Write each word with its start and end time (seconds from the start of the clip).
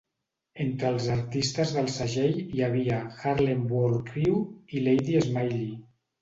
Entre 0.63 0.87
els 0.93 1.09
artistes 1.15 1.73
del 1.75 1.89
segell 1.95 2.33
hi 2.55 2.63
havia 2.69 3.03
Harlem 3.33 3.63
World 3.75 4.03
Crew 4.09 4.41
i 4.79 4.83
Lady 4.89 5.21
Smiley. 5.29 5.71